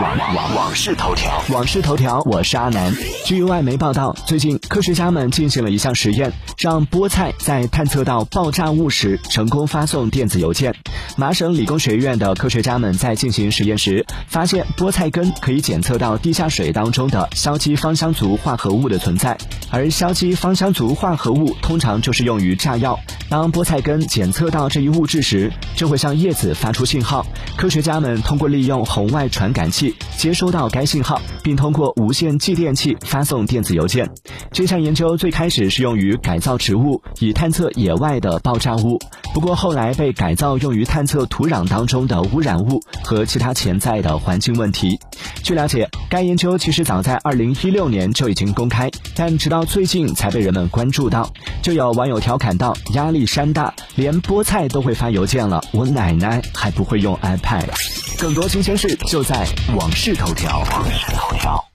[0.00, 2.90] 网网网事头条，网事头条，我是阿南。
[3.26, 10.74] 据外媒报道，最近科学家们进行了一项实验，让菠菜在探测到爆炸物时成功发送电子邮件。
[11.16, 19.36] 麻省理工学院的科学家们在进行实验时，发现菠菜根可以检测到地下水当中的硝基芳香族化合物的存在，
[19.70, 22.98] 而硝基芳香族化合物通常就是用于炸药。
[23.30, 27.24] 当菠菜根检测到这一物质时，就会向叶子发出信号。
[27.56, 34.10] 科学家们通过利用红外传感器接收到该信号，并通过无线继电器发送电子邮件。
[34.50, 38.98] 这项研究最开始是用于改造植物，以探测野外的爆炸物。
[39.32, 44.98] 不过后来被改造用于探测土壤当中的污染物和其他潜在的环境问题。
[45.42, 51.28] 据了解，该研究其实早在2016年就已经公开，但直到最近才被人们关注到。
[51.62, 57.66] 就有网友调侃道：“压力山大，连菠菜都会发邮件了，我奶奶还不会用 iPad。”
[58.18, 60.60] 更多新鲜事就在网视头条。
[60.70, 61.70] 网事头条。